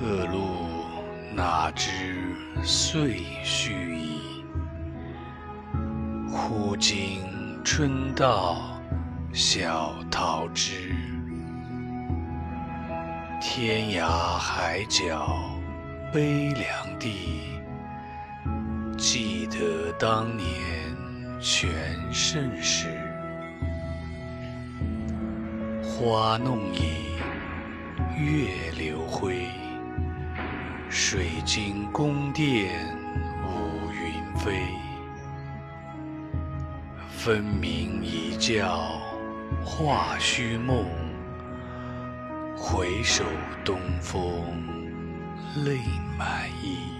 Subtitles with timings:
[0.00, 0.84] 客路
[1.34, 1.90] 哪知
[2.62, 4.44] 岁序矣。
[6.30, 7.20] 忽今
[7.64, 8.80] 春到，
[9.32, 10.94] 小桃枝。
[13.40, 14.06] 天涯
[14.38, 15.36] 海角
[16.12, 17.58] 悲凉地，
[18.96, 20.46] 记得当年
[21.40, 21.68] 全
[22.12, 22.86] 盛时。
[25.82, 26.84] 花弄影，
[28.16, 29.48] 月流辉。
[30.90, 32.96] 水晶宫殿
[33.44, 34.62] 舞云飞，
[37.10, 38.64] 分明一觉
[39.62, 40.86] 化虚梦。
[42.56, 43.22] 回首
[43.64, 44.16] 东风
[45.64, 45.78] 泪
[46.18, 46.97] 满衣。